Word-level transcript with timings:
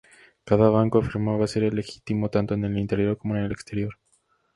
Cada 0.45 0.71
banco 0.71 0.97
afirmaba 0.97 1.45
ser 1.45 1.61
el 1.63 1.75
legítimo, 1.75 2.31
tanto 2.31 2.55
en 2.55 2.65
el 2.65 2.75
interior 2.79 3.19
como 3.19 3.35
en 3.35 3.43
el 3.43 3.51
exterior. 3.51 3.99